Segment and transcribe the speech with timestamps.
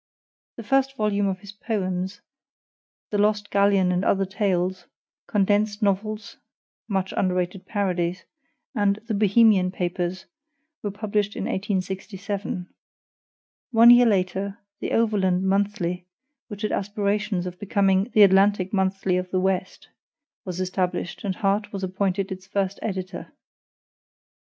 [0.57, 2.21] The first volume of his poems,
[3.11, 4.87] THE LOST GALLEON AND OTHER TALES,
[5.27, 6.37] CONDENSED NOVELS
[6.87, 8.25] (much underrated parodies),
[8.73, 10.25] and THE BOHEMIAN PAPERS
[10.81, 12.67] were published in 1867.
[13.69, 16.07] One year later, THE OVERLAND MONTHLY,
[16.47, 19.89] which had aspirations of becoming "the ATLANTIC MONTHLY of the West,"
[20.43, 23.31] was established, and Harte was appointed its first editor.